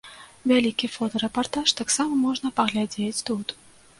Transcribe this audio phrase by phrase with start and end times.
[0.51, 3.47] Вялікі фотарэпартаж таксама можна паглядзець тут.